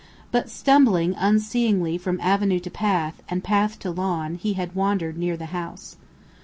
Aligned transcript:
But 0.31 0.49
stumbling 0.49 1.13
unseeingly 1.15 1.95
from 1.99 2.19
avenue 2.21 2.57
to 2.61 2.71
path, 2.71 3.21
and 3.29 3.43
path 3.43 3.77
to 3.81 3.91
lawn, 3.91 4.33
he 4.33 4.53
had 4.53 4.73
wandered 4.73 5.15
near 5.15 5.37
the 5.37 5.45
house. 5.53 5.95